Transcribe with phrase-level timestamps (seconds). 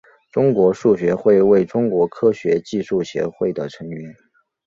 [0.31, 4.15] 中国数学会为中国科学技术协会的成员。